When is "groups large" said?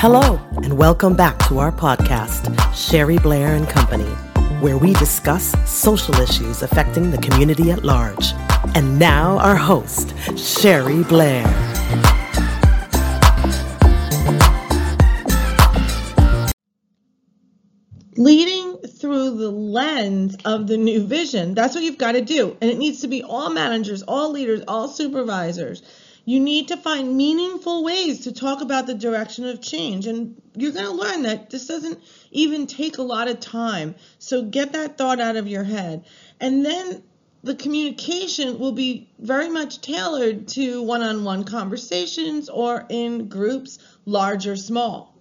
43.30-44.46